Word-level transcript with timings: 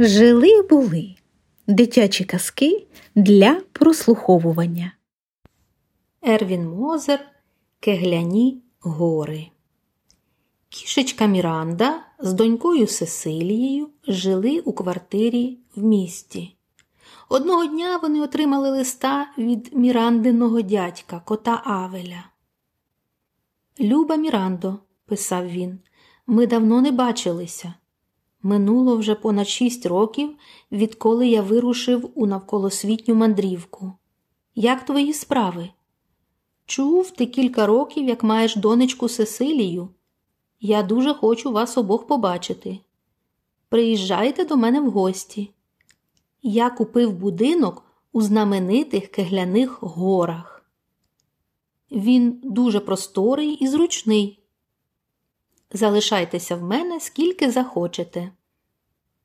Жили 0.00 0.62
були 0.62 1.14
дитячі 1.66 2.24
казки 2.24 2.86
для 3.14 3.60
прослуховування. 3.72 4.92
Ервін 6.22 6.68
Мозер 6.68 7.20
Кегляні 7.80 8.62
гори. 8.80 9.46
Кішечка 10.68 11.26
Міранда 11.26 12.00
з 12.18 12.32
донькою 12.32 12.86
Сесилією 12.86 13.88
жили 14.08 14.60
у 14.60 14.72
квартирі 14.72 15.58
в 15.76 15.82
місті. 15.82 16.56
Одного 17.28 17.66
дня 17.66 17.96
вони 18.02 18.20
отримали 18.20 18.70
листа 18.70 19.30
від 19.38 19.76
Мірандиного 19.76 20.62
дядька, 20.62 21.20
кота 21.24 21.62
Авеля. 21.64 22.24
Люба 23.80 24.16
Мірандо, 24.16 24.78
писав 25.06 25.48
він, 25.48 25.78
ми 26.26 26.46
давно 26.46 26.80
не 26.80 26.92
бачилися. 26.92 27.74
Минуло 28.42 28.96
вже 28.96 29.14
понад 29.14 29.48
шість 29.48 29.86
років, 29.86 30.36
відколи 30.72 31.28
я 31.28 31.42
вирушив 31.42 32.10
у 32.14 32.26
навколосвітню 32.26 33.14
мандрівку. 33.14 33.92
Як 34.54 34.84
твої 34.84 35.12
справи? 35.12 35.68
Чув 36.66 37.10
ти 37.10 37.26
кілька 37.26 37.66
років, 37.66 38.08
як 38.08 38.22
маєш 38.22 38.56
донечку 38.56 39.08
Сесилію. 39.08 39.88
Я 40.60 40.82
дуже 40.82 41.14
хочу 41.14 41.52
вас 41.52 41.78
обох 41.78 42.06
побачити. 42.06 42.78
Приїжджайте 43.68 44.44
до 44.44 44.56
мене 44.56 44.80
в 44.80 44.90
гості. 44.90 45.50
Я 46.42 46.70
купив 46.70 47.12
будинок 47.12 47.84
у 48.12 48.22
знаменитих 48.22 49.06
кегляних 49.06 49.82
горах. 49.82 50.64
Він 51.90 52.40
дуже 52.42 52.80
просторий 52.80 53.50
і 53.50 53.68
зручний. 53.68 54.38
Залишайтеся 55.72 56.56
в 56.56 56.62
мене 56.62 57.00
скільки 57.00 57.50
захочете. 57.50 58.32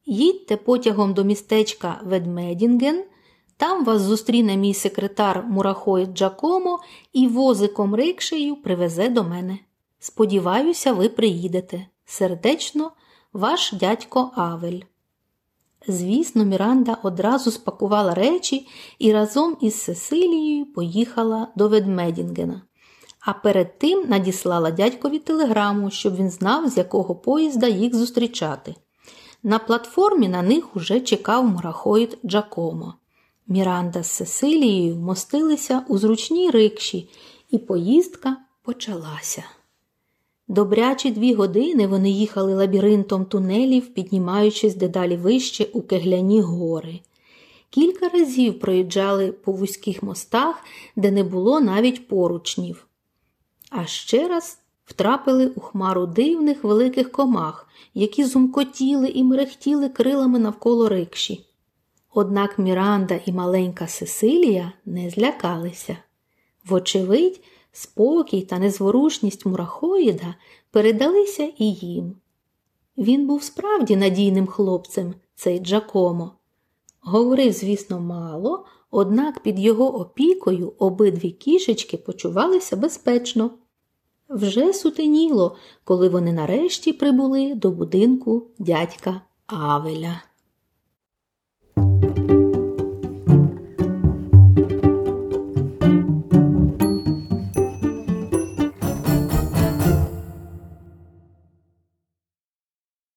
Їдьте 0.05 0.57
потягом 0.57 1.13
до 1.13 1.23
містечка 1.23 2.01
Ведмедінген, 2.03 3.03
там 3.57 3.85
вас 3.85 4.01
зустріне 4.01 4.57
мій 4.57 4.73
секретар 4.73 5.45
Мурахой 5.49 6.05
Джакомо 6.05 6.79
і 7.13 7.27
возиком 7.27 7.95
рикшею 7.95 8.55
привезе 8.55 9.09
до 9.09 9.23
мене. 9.23 9.59
Сподіваюся, 9.99 10.93
ви 10.93 11.09
приїдете. 11.09 11.87
Сердечно, 12.05 12.91
ваш 13.33 13.73
дядько 13.73 14.31
Авель. 14.35 14.79
Звісно, 15.87 16.45
Міранда 16.45 16.97
одразу 17.03 17.51
спакувала 17.51 18.13
речі 18.13 18.67
і 18.99 19.13
разом 19.13 19.57
із 19.61 19.81
Сесилією 19.81 20.65
поїхала 20.65 21.47
до 21.55 21.67
Ведмедінгена. 21.67 22.61
А 23.19 23.33
перед 23.33 23.79
тим 23.79 24.05
надіслала 24.09 24.71
дядькові 24.71 25.19
телеграму, 25.19 25.91
щоб 25.91 26.15
він 26.15 26.29
знав, 26.29 26.69
з 26.69 26.77
якого 26.77 27.15
поїзда 27.15 27.67
їх 27.67 27.95
зустрічати. 27.95 28.75
На 29.43 29.59
платформі 29.59 30.27
на 30.27 30.41
них 30.41 30.75
уже 30.75 30.99
чекав 30.99 31.45
мурахоїд 31.45 32.17
Джакомо. 32.25 32.93
Міранда 33.47 34.03
з 34.03 34.11
Сесилією 34.11 34.95
мостилися 34.95 35.85
у 35.87 35.97
зручній 35.97 36.49
рикші, 36.49 37.09
і 37.49 37.57
поїздка 37.57 38.37
почалася. 38.61 39.43
Добрячі 40.47 41.11
дві 41.11 41.33
години 41.33 41.87
вони 41.87 42.09
їхали 42.09 42.55
лабіринтом 42.55 43.25
тунелів, 43.25 43.93
піднімаючись 43.93 44.75
дедалі 44.75 45.15
вище 45.15 45.67
у 45.73 45.81
кегляні 45.81 46.41
гори. 46.41 46.99
Кілька 47.69 48.09
разів 48.09 48.59
проїжджали 48.59 49.31
по 49.31 49.51
вузьких 49.51 50.03
мостах, 50.03 50.63
де 50.95 51.11
не 51.11 51.23
було 51.23 51.59
навіть 51.59 52.07
поручнів. 52.07 52.87
А 53.69 53.85
ще 53.85 54.27
раз 54.27 54.57
втрапили 54.85 55.47
у 55.55 55.59
хмару 55.59 56.05
дивних 56.05 56.63
великих 56.63 57.11
комах, 57.11 57.67
які 57.93 58.23
зумкотіли 58.23 59.07
і 59.07 59.23
мерехтіли 59.23 59.89
крилами 59.89 60.39
навколо 60.39 60.89
рикші. 60.89 61.45
Однак 62.13 62.59
Міранда 62.59 63.19
і 63.25 63.31
маленька 63.31 63.87
Сесилія 63.87 64.73
не 64.85 65.09
злякалися. 65.09 65.97
Вочевидь, 66.65 67.41
спокій 67.71 68.41
та 68.41 68.59
незворушність 68.59 69.45
мурахоїда 69.45 70.35
передалися 70.71 71.51
і 71.57 71.65
їм. 71.65 72.15
Він 72.97 73.27
був 73.27 73.43
справді 73.43 73.95
надійним 73.95 74.47
хлопцем, 74.47 75.13
цей 75.35 75.59
Джакомо. 75.59 76.31
Говорив, 77.01 77.53
звісно, 77.53 77.99
мало, 77.99 78.65
однак 78.91 79.39
під 79.39 79.59
його 79.59 79.99
опікою 79.99 80.73
обидві 80.79 81.31
кішечки 81.31 81.97
почувалися 81.97 82.75
безпечно. 82.75 83.51
Вже 84.29 84.73
сутеніло, 84.73 85.55
коли 85.83 86.09
вони 86.09 86.33
нарешті 86.33 86.93
прибули 86.93 87.55
до 87.55 87.71
будинку 87.71 88.47
дядька 88.59 89.21
Авеля. 89.47 90.21